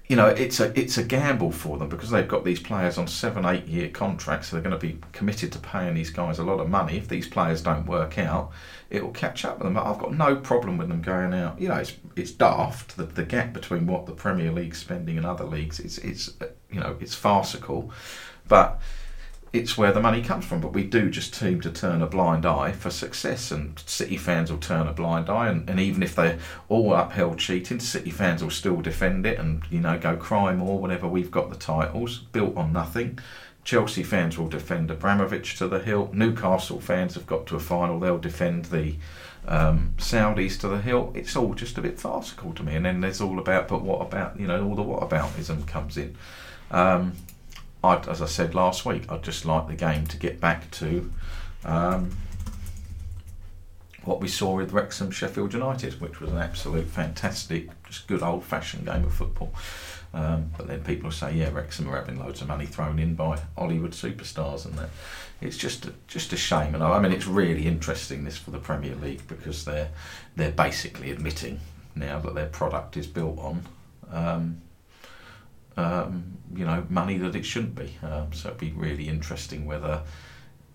you 0.09 0.15
know, 0.15 0.25
it's 0.25 0.59
a 0.59 0.77
it's 0.77 0.97
a 0.97 1.03
gamble 1.03 1.51
for 1.51 1.77
them 1.77 1.87
because 1.87 2.09
they've 2.09 2.27
got 2.27 2.43
these 2.43 2.59
players 2.59 2.97
on 2.97 3.07
seven, 3.07 3.45
eight 3.45 3.67
year 3.67 3.89
contracts. 3.89 4.47
So 4.49 4.55
they're 4.55 4.63
going 4.63 4.77
to 4.77 4.87
be 4.87 4.99
committed 5.11 5.51
to 5.51 5.59
paying 5.59 5.93
these 5.93 6.09
guys 6.09 6.39
a 6.39 6.43
lot 6.43 6.59
of 6.59 6.67
money. 6.67 6.97
If 6.97 7.07
these 7.07 7.27
players 7.27 7.61
don't 7.61 7.85
work 7.85 8.17
out, 8.17 8.51
it 8.89 9.03
will 9.03 9.11
catch 9.11 9.45
up 9.45 9.59
with 9.59 9.65
them. 9.65 9.75
But 9.75 9.85
I've 9.85 9.99
got 9.99 10.15
no 10.15 10.35
problem 10.35 10.79
with 10.79 10.89
them 10.89 11.03
going 11.03 11.35
out. 11.35 11.61
You 11.61 11.67
know, 11.67 11.75
it's 11.75 11.93
it's 12.15 12.31
daft. 12.31 12.97
The, 12.97 13.03
the 13.03 13.23
gap 13.23 13.53
between 13.53 13.85
what 13.85 14.07
the 14.07 14.13
Premier 14.13 14.51
League's 14.51 14.79
spending 14.79 15.15
and 15.17 15.27
other 15.27 15.45
leagues, 15.45 15.79
it's 15.79 15.99
it's 15.99 16.33
you 16.71 16.79
know, 16.79 16.97
it's 16.99 17.13
farcical. 17.13 17.91
But 18.47 18.81
it's 19.51 19.77
where 19.77 19.91
the 19.91 19.99
money 19.99 20.21
comes 20.21 20.45
from. 20.45 20.61
But 20.61 20.73
we 20.73 20.83
do 20.83 21.09
just 21.09 21.35
seem 21.35 21.61
to 21.61 21.71
turn 21.71 22.01
a 22.01 22.07
blind 22.07 22.45
eye 22.45 22.71
for 22.71 22.89
success, 22.89 23.51
and 23.51 23.79
City 23.79 24.17
fans 24.17 24.51
will 24.51 24.59
turn 24.59 24.87
a 24.87 24.93
blind 24.93 25.29
eye. 25.29 25.49
And, 25.49 25.69
and 25.69 25.79
even 25.79 26.03
if 26.03 26.15
they're 26.15 26.39
all 26.67 26.93
upheld 26.93 27.39
cheating, 27.39 27.79
City 27.79 28.11
fans 28.11 28.43
will 28.43 28.51
still 28.51 28.81
defend 28.81 29.25
it 29.25 29.39
and 29.39 29.63
you 29.69 29.79
know 29.79 29.97
go 29.97 30.15
cry 30.15 30.53
more 30.53 30.79
whenever 30.79 31.07
we've 31.07 31.31
got 31.31 31.49
the 31.49 31.55
titles 31.55 32.19
built 32.31 32.55
on 32.57 32.73
nothing. 32.73 33.19
Chelsea 33.63 34.03
fans 34.03 34.37
will 34.37 34.47
defend 34.47 34.89
Abramovich 34.89 35.57
to 35.57 35.67
the 35.67 35.79
hilt. 35.79 36.13
Newcastle 36.13 36.79
fans 36.79 37.13
have 37.15 37.27
got 37.27 37.45
to 37.47 37.55
a 37.55 37.59
final; 37.59 37.99
they'll 37.99 38.17
defend 38.17 38.65
the 38.65 38.95
um, 39.47 39.93
Saudis 39.97 40.59
to 40.59 40.67
the 40.67 40.79
hill. 40.79 41.11
It's 41.15 41.35
all 41.35 41.53
just 41.53 41.77
a 41.77 41.81
bit 41.81 41.99
farcical 41.99 42.53
to 42.53 42.63
me. 42.63 42.75
And 42.75 42.85
then 42.85 43.01
there's 43.01 43.21
all 43.21 43.39
about, 43.39 43.67
but 43.67 43.81
what 43.81 44.01
about, 44.01 44.39
you 44.39 44.47
know, 44.47 44.65
all 44.65 44.75
the 44.75 44.81
what 44.81 45.07
aboutism 45.07 45.67
comes 45.67 45.97
in. 45.97 46.15
Um, 46.71 47.13
I'd, 47.83 48.07
as 48.07 48.21
I 48.21 48.25
said 48.25 48.55
last 48.55 48.85
week, 48.85 49.09
I'd 49.09 49.23
just 49.23 49.45
like 49.45 49.67
the 49.67 49.75
game 49.75 50.05
to 50.07 50.17
get 50.17 50.39
back 50.39 50.69
to 50.71 51.11
um, 51.63 52.17
what 54.03 54.21
we 54.21 54.27
saw 54.27 54.55
with 54.55 54.73
Wrexham 54.73 55.11
Sheffield 55.11 55.53
United, 55.53 56.01
which 56.01 56.19
was 56.19 56.31
an 56.31 56.37
absolute 56.37 56.87
fantastic, 56.87 57.69
just 57.85 58.07
good 58.07 58.21
old 58.21 58.43
fashioned 58.43 58.85
game 58.85 59.03
of 59.03 59.13
football. 59.13 59.53
Um, 60.13 60.51
but 60.57 60.67
then 60.67 60.83
people 60.83 61.11
say, 61.11 61.35
yeah, 61.35 61.51
Wrexham 61.51 61.87
are 61.87 61.95
having 61.95 62.19
loads 62.19 62.41
of 62.41 62.47
money 62.47 62.65
thrown 62.65 62.97
in 62.97 63.15
by 63.15 63.39
Hollywood 63.57 63.91
superstars, 63.91 64.65
and 64.65 64.73
that 64.75 64.89
it's 65.39 65.57
just 65.57 65.85
a, 65.85 65.93
just 66.07 66.33
a 66.33 66.37
shame. 66.37 66.73
And 66.73 66.83
I, 66.83 66.93
I 66.93 66.99
mean, 66.99 67.11
it's 67.11 67.27
really 67.27 67.67
interesting 67.67 68.23
this 68.23 68.37
for 68.37 68.51
the 68.51 68.57
Premier 68.57 68.95
League 68.95 69.27
because 69.27 69.65
they're 69.65 69.89
they're 70.35 70.51
basically 70.51 71.11
admitting 71.11 71.59
now 71.95 72.19
that 72.19 72.33
their 72.33 72.47
product 72.47 72.97
is 72.97 73.07
built 73.07 73.37
on. 73.37 73.63
Um, 74.11 74.61
um, 75.77 76.37
you 76.53 76.65
know, 76.65 76.85
money 76.89 77.17
that 77.17 77.35
it 77.35 77.45
shouldn't 77.45 77.75
be. 77.75 77.97
Um, 78.03 78.33
so 78.33 78.49
it'd 78.49 78.59
be 78.59 78.71
really 78.71 79.07
interesting 79.07 79.65
whether 79.65 80.03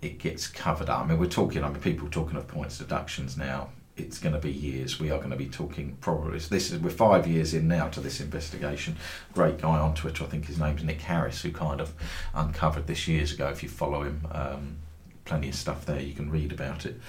it 0.02 0.18
gets 0.18 0.46
covered 0.46 0.88
up. 0.88 1.04
I 1.04 1.06
mean, 1.06 1.18
we're 1.18 1.26
talking. 1.26 1.64
I 1.64 1.68
mean, 1.68 1.80
people 1.80 2.08
talking 2.08 2.36
of 2.36 2.46
points 2.46 2.78
deductions 2.78 3.36
now 3.36 3.70
it's 3.96 4.18
going 4.18 4.32
to 4.32 4.40
be 4.40 4.50
years. 4.50 4.98
We 4.98 5.10
are 5.10 5.18
going 5.18 5.30
to 5.30 5.36
be 5.36 5.46
talking 5.46 5.96
probably. 6.00 6.38
This 6.38 6.72
is 6.72 6.80
we're 6.80 6.90
five 6.90 7.26
years 7.26 7.54
in 7.54 7.68
now 7.68 7.88
to 7.88 8.00
this 8.00 8.20
investigation. 8.20 8.96
Great 9.32 9.58
guy 9.58 9.78
on 9.78 9.94
Twitter, 9.94 10.24
I 10.24 10.26
think 10.26 10.46
his 10.46 10.58
name's 10.58 10.82
Nick 10.82 11.00
Harris, 11.02 11.42
who 11.42 11.52
kind 11.52 11.80
of 11.80 11.94
uncovered 12.34 12.86
this 12.86 13.06
years 13.06 13.32
ago. 13.32 13.48
If 13.48 13.62
you 13.62 13.68
follow 13.68 14.02
him, 14.02 14.26
um, 14.32 14.76
plenty 15.24 15.48
of 15.48 15.54
stuff 15.54 15.86
there 15.86 16.00
you 16.00 16.12
can 16.12 16.30
read 16.30 16.52
about 16.52 16.86
it. 16.86 17.00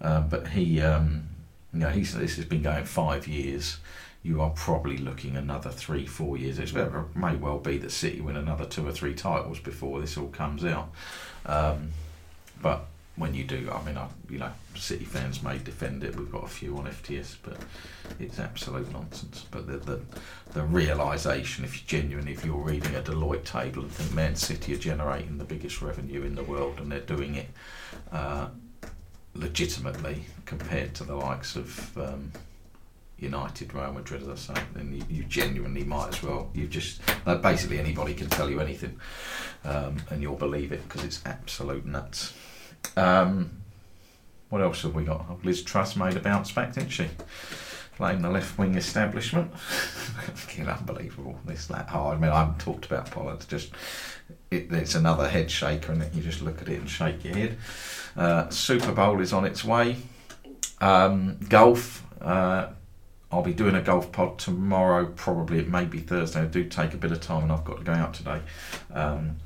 Um, 0.00 0.28
but 0.28 0.48
he, 0.48 0.80
um, 0.80 1.28
you 1.72 1.80
know, 1.80 1.90
he's 1.90 2.14
this 2.14 2.36
has 2.36 2.46
been 2.46 2.62
going 2.62 2.84
five 2.84 3.28
years. 3.28 3.78
You 4.24 4.40
are 4.40 4.50
probably 4.50 4.96
looking 4.96 5.36
another 5.36 5.70
three, 5.70 6.06
four 6.06 6.38
years. 6.38 6.58
It 6.58 6.74
may 7.14 7.36
well 7.36 7.58
be 7.58 7.76
that 7.76 7.92
City 7.92 8.22
win 8.22 8.36
another 8.36 8.64
two 8.64 8.88
or 8.88 8.90
three 8.90 9.14
titles 9.14 9.60
before 9.60 10.00
this 10.00 10.16
all 10.16 10.28
comes 10.28 10.64
out. 10.64 10.90
Um, 11.44 11.90
but 12.62 12.86
when 13.16 13.34
you 13.34 13.44
do, 13.44 13.70
I 13.70 13.84
mean, 13.84 13.98
I, 13.98 14.08
you 14.30 14.38
know, 14.38 14.50
City 14.76 15.04
fans 15.04 15.42
may 15.42 15.58
defend 15.58 16.02
it. 16.02 16.16
We've 16.16 16.32
got 16.32 16.44
a 16.44 16.48
few 16.48 16.74
on 16.78 16.86
FTS, 16.86 17.36
but 17.42 17.58
it's 18.18 18.38
absolute 18.38 18.90
nonsense. 18.90 19.44
But 19.50 19.66
the 19.66 19.76
the, 19.76 20.00
the 20.54 20.62
realization, 20.62 21.66
if 21.66 21.76
you 21.76 21.82
genuinely, 21.86 22.32
if 22.32 22.46
you're 22.46 22.56
reading 22.56 22.94
a 22.94 23.02
Deloitte 23.02 23.44
table 23.44 23.82
and 23.82 23.92
think 23.92 24.14
Man 24.14 24.36
City 24.36 24.72
are 24.72 24.78
generating 24.78 25.36
the 25.36 25.44
biggest 25.44 25.82
revenue 25.82 26.22
in 26.22 26.34
the 26.34 26.44
world 26.44 26.80
and 26.80 26.90
they're 26.90 27.00
doing 27.00 27.34
it 27.34 27.50
uh, 28.10 28.48
legitimately 29.34 30.24
compared 30.46 30.94
to 30.94 31.04
the 31.04 31.14
likes 31.14 31.56
of 31.56 31.98
um, 31.98 32.32
United, 33.24 33.74
Real 33.74 33.92
Madrid, 33.92 34.22
as 34.22 34.28
I 34.28 34.54
say, 34.54 34.62
then 34.74 34.94
you, 34.94 35.16
you 35.16 35.24
genuinely 35.24 35.84
might 35.84 36.08
as 36.08 36.22
well. 36.22 36.50
You 36.54 36.66
just 36.66 37.00
uh, 37.26 37.36
basically 37.36 37.78
anybody 37.78 38.14
can 38.14 38.28
tell 38.28 38.48
you 38.48 38.60
anything, 38.60 38.98
um, 39.64 39.96
and 40.10 40.22
you'll 40.22 40.36
believe 40.36 40.72
it 40.72 40.86
because 40.88 41.04
it's 41.04 41.20
absolute 41.26 41.84
nuts. 41.84 42.34
Um, 42.96 43.50
what 44.50 44.62
else 44.62 44.82
have 44.82 44.94
we 44.94 45.04
got? 45.04 45.26
Oh, 45.28 45.38
Liz 45.42 45.62
Truss 45.62 45.96
made 45.96 46.16
a 46.16 46.20
bounce 46.20 46.52
back, 46.52 46.74
didn't 46.74 46.90
she? 46.90 47.08
Playing 47.96 48.22
the 48.22 48.30
left 48.30 48.58
wing 48.58 48.74
establishment. 48.74 49.52
unbelievable. 50.58 51.38
This 51.44 51.66
that 51.66 51.88
hard. 51.88 52.18
I 52.18 52.20
mean, 52.20 52.30
I 52.30 52.40
haven't 52.40 52.58
talked 52.58 52.86
about 52.86 53.10
politics. 53.10 53.46
Just 53.46 53.72
it, 54.50 54.72
it's 54.72 54.94
another 54.94 55.28
head 55.28 55.50
shaker, 55.50 55.92
and 55.92 56.14
you 56.14 56.22
just 56.22 56.42
look 56.42 56.60
at 56.62 56.68
it 56.68 56.80
and 56.80 56.88
shake 56.88 57.24
your 57.24 57.34
head. 57.34 57.58
Uh, 58.16 58.48
Super 58.48 58.92
Bowl 58.92 59.20
is 59.20 59.32
on 59.32 59.44
its 59.44 59.64
way. 59.64 59.96
Um, 60.80 61.38
golf. 61.48 62.04
Uh, 62.20 62.68
I'll 63.34 63.42
be 63.42 63.52
doing 63.52 63.74
a 63.74 63.82
golf 63.82 64.12
pod 64.12 64.38
tomorrow. 64.38 65.06
Probably 65.06 65.58
it 65.58 65.68
may 65.68 65.84
be 65.86 65.98
Thursday. 65.98 66.42
I 66.42 66.46
do 66.46 66.64
take 66.64 66.94
a 66.94 66.96
bit 66.96 67.10
of 67.10 67.20
time, 67.20 67.42
and 67.42 67.52
I've 67.52 67.64
got 67.64 67.78
to 67.78 67.84
go 67.84 67.92
out 67.92 68.14
today. 68.14 68.40
Um, 68.92 69.38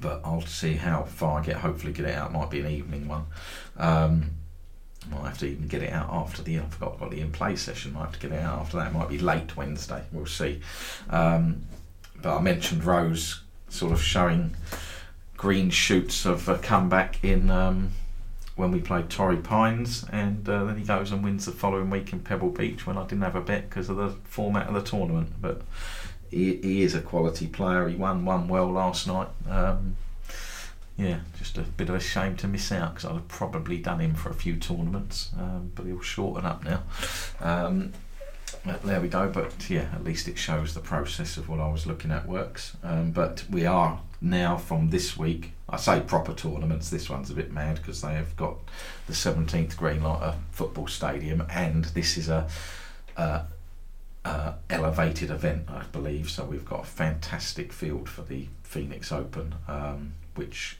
but 0.00 0.22
I'll 0.24 0.40
see 0.40 0.72
how 0.72 1.02
far 1.02 1.40
I 1.40 1.44
get. 1.44 1.56
Hopefully, 1.56 1.92
get 1.92 2.06
it 2.06 2.14
out. 2.14 2.32
Might 2.32 2.50
be 2.50 2.60
an 2.60 2.68
evening 2.68 3.06
one. 3.06 3.26
Um, 3.76 4.30
might 5.10 5.26
have 5.26 5.38
to 5.38 5.46
even 5.46 5.68
get 5.68 5.82
it 5.82 5.92
out 5.92 6.08
after 6.10 6.42
the. 6.42 6.58
I 6.58 6.62
forgot 6.62 6.96
about 6.96 7.10
the 7.10 7.20
in 7.20 7.32
play 7.32 7.54
session. 7.56 7.92
Might 7.92 8.06
have 8.06 8.12
to 8.14 8.18
get 8.18 8.32
it 8.32 8.42
out 8.42 8.60
after 8.60 8.78
that. 8.78 8.88
It 8.88 8.94
might 8.94 9.10
be 9.10 9.18
late 9.18 9.54
Wednesday. 9.58 10.02
We'll 10.10 10.24
see. 10.24 10.62
Um, 11.10 11.66
but 12.22 12.34
I 12.34 12.40
mentioned 12.40 12.82
Rose 12.82 13.42
sort 13.68 13.92
of 13.92 14.00
showing 14.00 14.56
green 15.36 15.68
shoots 15.68 16.24
of 16.24 16.48
a 16.48 16.56
comeback 16.56 17.22
in 17.22 17.50
um, 17.50 17.90
when 18.56 18.70
we 18.72 18.80
played 18.80 19.10
Torrey 19.10 19.36
Pines, 19.36 20.04
and 20.10 20.48
uh, 20.48 20.64
then 20.64 20.78
he 20.78 20.84
goes 20.84 21.12
and 21.12 21.22
wins 21.22 21.44
the 21.44 21.52
following 21.52 21.90
week 21.90 22.12
in 22.12 22.20
Pebble 22.20 22.50
Beach 22.50 22.86
when 22.86 22.96
I 22.96 23.02
didn't 23.02 23.22
have 23.22 23.36
a 23.36 23.40
bet 23.40 23.68
because 23.68 23.88
of 23.88 23.96
the 23.96 24.10
format 24.24 24.66
of 24.66 24.74
the 24.74 24.82
tournament. 24.82 25.34
But 25.40 25.62
he, 26.30 26.56
he 26.56 26.82
is 26.82 26.94
a 26.94 27.02
quality 27.02 27.46
player. 27.46 27.86
He 27.86 27.96
won 27.96 28.24
one 28.24 28.48
well 28.48 28.70
last 28.70 29.06
night. 29.06 29.28
Um, 29.48 29.96
yeah, 30.96 31.20
just 31.38 31.58
a 31.58 31.62
bit 31.62 31.90
of 31.90 31.94
a 31.94 32.00
shame 32.00 32.36
to 32.38 32.48
miss 32.48 32.72
out 32.72 32.94
because 32.94 33.10
I'd 33.10 33.14
have 33.14 33.28
probably 33.28 33.76
done 33.76 34.00
him 34.00 34.14
for 34.14 34.30
a 34.30 34.34
few 34.34 34.56
tournaments, 34.56 35.30
um, 35.38 35.70
but 35.74 35.84
he'll 35.84 36.00
shorten 36.00 36.46
up 36.46 36.64
now. 36.64 36.82
Um, 37.40 37.92
there 38.84 39.00
we 39.00 39.08
go. 39.08 39.28
But 39.28 39.68
yeah, 39.68 39.88
at 39.92 40.04
least 40.04 40.28
it 40.28 40.38
shows 40.38 40.74
the 40.74 40.80
process 40.80 41.36
of 41.36 41.48
what 41.48 41.60
I 41.60 41.68
was 41.68 41.86
looking 41.86 42.10
at 42.10 42.26
works. 42.26 42.76
Um, 42.82 43.10
but 43.10 43.44
we 43.50 43.66
are 43.66 44.00
now 44.20 44.56
from 44.56 44.90
this 44.90 45.16
week. 45.16 45.52
I 45.68 45.76
say 45.76 46.00
proper 46.00 46.32
tournaments. 46.32 46.90
This 46.90 47.10
one's 47.10 47.30
a 47.30 47.34
bit 47.34 47.52
mad 47.52 47.76
because 47.76 48.00
they 48.00 48.14
have 48.14 48.36
got 48.36 48.56
the 49.06 49.12
17th 49.12 49.76
green 49.76 50.02
light 50.02 50.22
a 50.22 50.36
football 50.52 50.86
stadium, 50.86 51.44
and 51.50 51.86
this 51.86 52.16
is 52.16 52.28
a, 52.28 52.48
a 53.16 53.42
uh, 54.24 54.54
elevated 54.70 55.30
event, 55.30 55.68
I 55.68 55.84
believe. 55.92 56.30
So 56.30 56.44
we've 56.44 56.64
got 56.64 56.80
a 56.80 56.86
fantastic 56.86 57.72
field 57.72 58.08
for 58.08 58.22
the 58.22 58.48
Phoenix 58.62 59.12
Open, 59.12 59.54
um, 59.68 60.14
which 60.34 60.78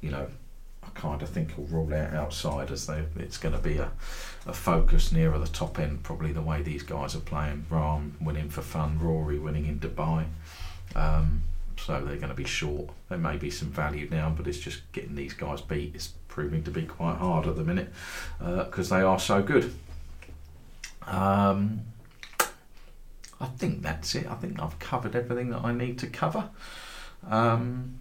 you 0.00 0.10
know 0.10 0.28
I 0.82 0.88
kind 0.94 1.22
of 1.22 1.28
think 1.28 1.56
will 1.56 1.66
rule 1.66 1.94
out 1.94 2.12
outsiders. 2.14 2.86
They, 2.86 3.04
it's 3.16 3.38
going 3.38 3.54
to 3.54 3.60
be 3.60 3.76
a, 3.76 3.90
a 4.46 4.52
focus 4.52 5.12
nearer 5.12 5.38
the 5.38 5.46
top 5.46 5.78
end, 5.78 6.02
probably 6.02 6.32
the 6.32 6.42
way 6.42 6.62
these 6.62 6.82
guys 6.82 7.14
are 7.14 7.20
playing. 7.20 7.66
Rahm 7.70 8.12
winning 8.20 8.48
for 8.48 8.62
fun, 8.62 8.98
Rory 8.98 9.38
winning 9.38 9.66
in 9.66 9.78
Dubai. 9.78 10.26
Um, 10.94 11.42
so 11.76 12.04
they're 12.04 12.16
going 12.16 12.28
to 12.28 12.34
be 12.34 12.44
short. 12.44 12.90
There 13.08 13.18
may 13.18 13.36
be 13.36 13.50
some 13.50 13.68
value 13.68 14.08
now, 14.10 14.30
but 14.36 14.46
it's 14.46 14.58
just 14.58 14.90
getting 14.92 15.14
these 15.14 15.32
guys 15.32 15.60
beat 15.60 15.94
is 15.94 16.12
proving 16.28 16.62
to 16.64 16.70
be 16.70 16.82
quite 16.82 17.16
hard 17.16 17.46
at 17.46 17.56
the 17.56 17.64
minute 17.64 17.92
because 18.38 18.92
uh, 18.92 18.96
they 18.96 19.02
are 19.02 19.18
so 19.18 19.42
good. 19.42 19.74
Um, 21.06 21.80
I 23.40 23.46
think 23.46 23.82
that's 23.82 24.14
it. 24.14 24.26
I 24.26 24.34
think 24.34 24.60
I've 24.60 24.78
covered 24.78 25.16
everything 25.16 25.50
that 25.50 25.64
I 25.64 25.72
need 25.72 25.98
to 26.00 26.06
cover. 26.06 26.50
Um, 27.28 27.99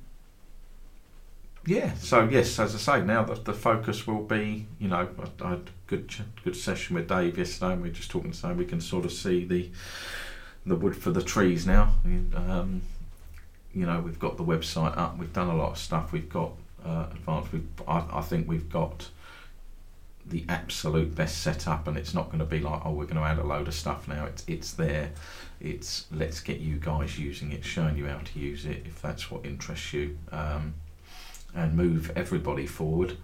yeah, 1.65 1.93
so 1.95 2.27
yes, 2.29 2.57
as 2.59 2.75
I 2.75 2.77
say, 2.99 3.05
now 3.05 3.23
the, 3.23 3.35
the 3.35 3.53
focus 3.53 4.07
will 4.07 4.23
be, 4.23 4.67
you 4.79 4.87
know, 4.87 5.07
I, 5.41 5.45
I 5.45 5.49
had 5.51 5.59
a 5.59 5.71
good 5.87 6.13
good 6.43 6.55
session 6.55 6.95
with 6.95 7.07
Dave 7.07 7.37
yesterday, 7.37 7.73
and 7.73 7.81
we 7.81 7.89
are 7.89 7.93
just 7.93 8.11
talking 8.11 8.33
so 8.33 8.53
we 8.53 8.65
can 8.65 8.81
sort 8.81 9.05
of 9.05 9.11
see 9.11 9.45
the 9.45 9.69
the 10.65 10.75
wood 10.75 10.95
for 10.95 11.11
the 11.11 11.21
trees 11.21 11.65
now. 11.65 11.95
Um, 12.35 12.81
you 13.73 13.85
know, 13.85 13.99
we've 13.99 14.19
got 14.19 14.37
the 14.37 14.43
website 14.43 14.97
up, 14.97 15.17
we've 15.17 15.33
done 15.33 15.49
a 15.49 15.55
lot 15.55 15.71
of 15.71 15.77
stuff, 15.77 16.11
we've 16.11 16.29
got 16.29 16.51
uh, 16.85 17.07
advanced. 17.11 17.51
We've, 17.53 17.67
I, 17.87 18.05
I 18.13 18.21
think 18.21 18.47
we've 18.47 18.69
got 18.69 19.09
the 20.25 20.45
absolute 20.47 21.15
best 21.15 21.41
setup, 21.41 21.87
and 21.87 21.97
it's 21.97 22.13
not 22.13 22.27
going 22.27 22.39
to 22.39 22.45
be 22.45 22.59
like, 22.59 22.81
oh, 22.85 22.91
we're 22.91 23.05
going 23.05 23.17
to 23.17 23.23
add 23.23 23.39
a 23.39 23.43
load 23.43 23.67
of 23.67 23.73
stuff 23.73 24.07
now. 24.07 24.25
It's 24.25 24.43
it's 24.47 24.73
there. 24.73 25.11
It's 25.59 26.05
let's 26.11 26.39
get 26.39 26.59
you 26.59 26.77
guys 26.77 27.19
using 27.19 27.51
it, 27.51 27.65
showing 27.65 27.97
you 27.97 28.05
how 28.05 28.19
to 28.19 28.39
use 28.39 28.65
it 28.65 28.83
if 28.85 29.01
that's 29.01 29.29
what 29.29 29.45
interests 29.45 29.93
you, 29.93 30.17
um, 30.31 30.73
and 31.55 31.75
move 31.75 32.11
everybody 32.15 32.65
forward. 32.65 33.17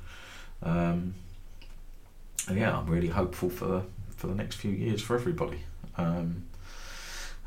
Um, 0.64 1.16
yeah, 2.52 2.78
I'm 2.78 2.88
really 2.88 3.10
hopeful 3.10 3.50
for 3.50 3.86
for 4.16 4.28
the 4.28 4.36
next 4.36 4.56
few 4.56 4.72
years 4.72 5.02
for 5.02 5.16
everybody. 5.16 5.60
Um, 5.98 6.46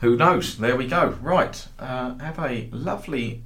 who 0.00 0.16
knows? 0.16 0.58
There 0.58 0.76
we 0.76 0.86
go. 0.86 1.18
Right. 1.20 1.66
Uh, 1.78 2.16
have 2.18 2.38
a 2.38 2.68
lovely 2.70 3.42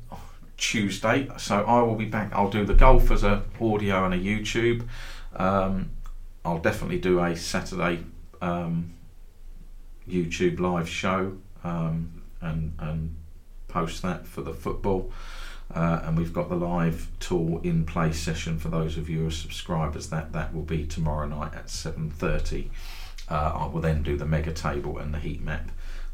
Tuesday. 0.57 1.29
So 1.39 1.65
I 1.65 1.83
will 1.83 1.95
be 1.95 2.05
back. 2.05 2.33
I'll 2.33 2.51
do 2.51 2.65
the 2.65 2.75
golf 2.75 3.11
as 3.11 3.23
a 3.23 3.43
audio 3.61 4.05
and 4.05 4.15
a 4.15 4.19
YouTube. 4.19 4.87
Um, 5.35 5.91
I'll 6.45 6.59
definitely 6.59 6.99
do 6.99 7.21
a 7.21 7.37
Saturday 7.37 8.05
um, 8.41 8.93
YouTube 10.09 10.61
live 10.61 10.89
show 10.89 11.39
um, 11.65 12.23
and 12.41 12.75
and 12.79 13.17
post 13.69 14.03
that 14.03 14.27
for 14.27 14.43
the 14.43 14.53
football. 14.53 15.11
Uh, 15.75 16.03
and 16.05 16.19
we've 16.19 16.33
got 16.33 16.49
the 16.49 16.57
live 16.57 17.09
tour 17.19 17.61
in 17.63 17.85
play 17.85 18.13
session 18.13 18.59
for 18.59 18.69
those 18.69 18.99
of 18.99 19.09
you 19.09 19.21
who 19.21 19.27
are 19.29 19.31
subscribers. 19.31 20.09
That 20.11 20.33
that 20.33 20.55
will 20.55 20.63
be 20.63 20.85
tomorrow 20.87 21.27
night 21.27 21.55
at 21.55 21.71
seven 21.71 22.11
thirty. 22.11 22.71
Uh, 23.29 23.53
I 23.55 23.67
will 23.67 23.81
then 23.81 24.03
do 24.03 24.17
the 24.17 24.27
mega 24.27 24.53
table 24.53 24.99
and 24.99 25.15
the 25.15 25.19
heat 25.19 25.41
map 25.41 25.71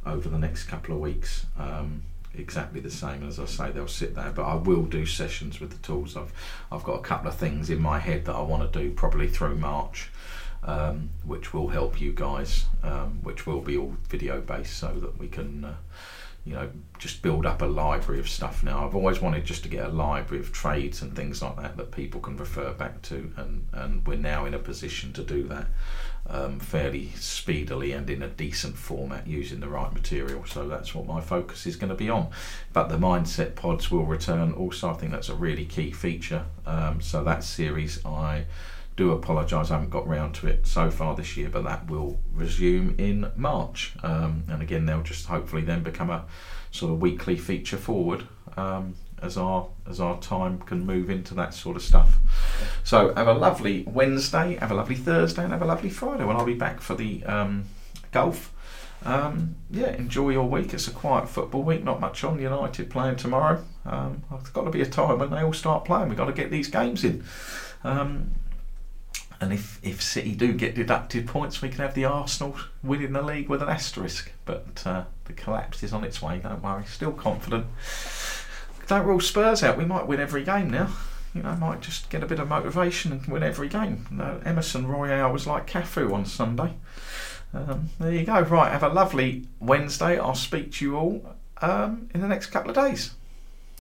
over 0.07 0.29
the 0.29 0.38
next 0.38 0.65
couple 0.65 0.95
of 0.95 1.00
weeks. 1.00 1.47
Um, 1.59 2.03
exactly 2.35 2.79
the 2.79 2.91
same 2.91 3.27
as 3.27 3.41
I 3.41 3.47
say 3.47 3.71
they'll 3.73 3.88
sit 3.88 4.15
there 4.15 4.31
but 4.31 4.45
I 4.45 4.55
will 4.55 4.85
do 4.85 5.07
sessions 5.07 5.61
with 5.61 5.71
the 5.71 5.79
tools 5.79 6.15
I've 6.15 6.31
I've 6.71 6.85
got 6.85 7.00
a 7.00 7.03
couple 7.03 7.29
of 7.29 7.35
things 7.35 7.71
in 7.71 7.81
my 7.81 7.99
head 7.99 8.27
that 8.27 8.35
I 8.35 8.43
want 8.43 8.71
to 8.71 8.79
do 8.79 8.93
probably 8.93 9.29
through 9.29 9.57
March 9.57 10.11
um, 10.62 11.11
which 11.25 11.55
will 11.55 11.69
help 11.69 12.00
you 12.00 12.12
guys, 12.12 12.67
um, 12.83 13.21
which 13.23 13.47
will 13.47 13.61
be 13.61 13.77
all 13.77 13.97
video 14.09 14.41
based 14.41 14.77
so 14.77 14.88
that 15.00 15.19
we 15.19 15.29
can. 15.29 15.65
Uh, 15.65 15.75
you 16.49 16.55
know, 16.55 16.71
just 16.99 17.21
build 17.21 17.45
up 17.45 17.61
a 17.61 17.67
library 17.67 18.19
of 18.19 18.28
stuff 18.28 18.64
now. 18.64 18.87
I've 18.87 18.95
always 18.95 19.21
wanted 19.21 19.45
just 19.45 19.62
to 19.64 19.69
get 19.69 19.85
a 19.85 19.90
library 19.90 20.43
of 20.43 20.50
trades 20.50 21.02
and 21.02 21.14
things 21.14 21.43
like 21.43 21.57
that 21.57 21.76
that 21.76 21.90
people 21.90 22.23
can 22.23 22.38
refer 22.38 22.73
back 22.73 23.02
to, 23.02 23.31
and, 23.37 23.67
and 23.75 24.07
we're 24.07 24.17
now 24.17 24.47
in 24.47 24.55
a 24.55 24.59
position 24.59 25.12
to 25.12 25.23
do 25.23 25.43
that 25.49 25.67
um, 26.26 26.59
fairly 26.59 27.11
speedily 27.17 27.93
and 27.93 28.09
in 28.09 28.23
a 28.23 28.28
decent 28.28 28.78
format 28.78 29.26
using 29.26 29.61
the 29.61 29.69
right 29.69 29.93
material. 29.93 30.47
So 30.47 30.67
that's 30.67 30.95
what 30.95 31.07
my 31.07 31.21
focus 31.21 31.67
is 31.67 31.76
going 31.76 31.90
to 31.90 31.95
be 31.95 32.09
on. 32.09 32.31
But 32.73 32.88
the 32.88 32.97
mindset 32.97 33.55
pods 33.55 33.90
will 33.90 34.07
return 34.07 34.52
also. 34.52 34.88
I 34.88 34.95
think 34.95 35.12
that's 35.12 35.28
a 35.28 35.35
really 35.35 35.67
key 35.67 35.90
feature. 35.90 36.47
Um, 36.64 37.02
so 37.02 37.23
that 37.25 37.45
series, 37.45 38.02
I 38.07 38.47
do 38.99 39.12
apologise, 39.12 39.71
I 39.71 39.75
haven't 39.75 39.90
got 39.90 40.09
round 40.09 40.35
to 40.37 40.49
it 40.49 40.67
so 40.67 40.90
far 40.90 41.14
this 41.14 41.37
year, 41.37 41.49
but 41.49 41.62
that 41.62 41.88
will 41.88 42.19
resume 42.33 42.97
in 42.99 43.31
March. 43.37 43.95
Um, 44.02 44.43
and 44.49 44.61
again, 44.61 44.87
they'll 44.87 45.02
just 45.02 45.26
hopefully 45.26 45.62
then 45.62 45.85
become 45.85 46.11
a 46.11 46.25
sort 46.73 46.93
of 46.93 47.00
weekly 47.00 47.37
feature 47.37 47.76
forward 47.76 48.26
um, 48.57 48.97
as 49.23 49.37
our 49.37 49.69
as 49.88 50.00
our 50.00 50.19
time 50.21 50.59
can 50.59 50.85
move 50.85 51.11
into 51.11 51.33
that 51.35 51.55
sort 51.55 51.76
of 51.76 51.83
stuff. 51.83 52.19
So 52.83 53.14
have 53.14 53.28
a 53.28 53.35
lovely 53.35 53.85
Wednesday, 53.87 54.57
have 54.57 54.73
a 54.73 54.75
lovely 54.75 54.97
Thursday, 54.97 55.45
and 55.45 55.52
have 55.52 55.62
a 55.62 55.67
lovely 55.67 55.90
Friday 55.90 56.25
when 56.25 56.37
I'll 56.37 56.45
be 56.45 56.55
back 56.55 56.81
for 56.81 56.97
the 56.97 57.23
um, 57.25 57.67
golf. 58.11 58.52
Um, 59.05 59.55
yeah, 59.71 59.93
enjoy 59.93 60.31
your 60.31 60.49
week. 60.49 60.75
It's 60.75 60.88
a 60.88 60.90
quiet 60.90 61.28
football 61.28 61.62
week, 61.62 61.85
not 61.85 62.00
much 62.00 62.25
on. 62.25 62.40
United 62.40 62.90
playing 62.90 63.14
tomorrow. 63.14 63.64
Um, 63.87 64.25
there's 64.28 64.50
got 64.50 64.64
to 64.64 64.71
be 64.71 64.83
a 64.83 64.87
time 64.87 65.21
when 65.21 65.31
they 65.31 65.43
all 65.43 65.52
start 65.52 65.85
playing. 65.85 66.09
We've 66.09 66.19
got 66.19 66.26
to 66.26 66.33
get 66.33 66.50
these 66.50 66.67
games 66.67 67.05
in. 67.05 67.23
Um, 67.85 68.33
and 69.40 69.52
if, 69.52 69.78
if 69.83 70.02
City 70.02 70.35
do 70.35 70.52
get 70.52 70.75
deducted 70.75 71.26
points, 71.26 71.62
we 71.62 71.68
can 71.68 71.78
have 71.78 71.95
the 71.95 72.04
Arsenal 72.04 72.57
winning 72.83 73.12
the 73.12 73.23
league 73.23 73.49
with 73.49 73.62
an 73.62 73.68
asterisk. 73.68 74.33
But 74.45 74.83
uh, 74.85 75.04
the 75.26 75.33
collapse 75.33 75.83
is 75.83 75.92
on 75.92 76.04
its 76.04 76.21
way, 76.21 76.40
don't 76.42 76.62
worry. 76.62 76.85
Still 76.87 77.12
confident. 77.12 77.66
Don't 78.88 79.07
rule 79.07 79.21
Spurs 79.21 79.62
out. 79.62 79.76
We 79.76 79.85
might 79.85 80.07
win 80.07 80.18
every 80.18 80.42
game 80.42 80.71
now. 80.71 80.88
You 81.35 81.42
know, 81.42 81.54
might 81.57 81.83
just 81.83 82.11
get 82.11 82.23
a 82.23 82.26
bit 82.26 82.40
of 82.40 82.49
motivation 82.49 83.12
and 83.12 83.26
win 83.26 83.42
every 83.42 83.68
game. 83.68 84.07
Uh, 84.18 84.38
Emerson 84.45 84.87
Royal 84.87 85.30
was 85.30 85.47
like 85.47 85.66
Cafu 85.66 86.12
on 86.12 86.25
Sunday. 86.25 86.75
Um, 87.54 87.90
there 88.00 88.12
you 88.12 88.25
go. 88.25 88.40
Right, 88.40 88.73
have 88.73 88.83
a 88.83 88.88
lovely 88.88 89.47
Wednesday. 89.61 90.18
I'll 90.18 90.35
speak 90.35 90.73
to 90.73 90.85
you 90.85 90.97
all 90.97 91.37
um, 91.61 92.09
in 92.14 92.23
the 92.23 92.28
next 92.28 92.47
couple 92.47 92.71
of 92.71 92.76
days. 92.76 93.12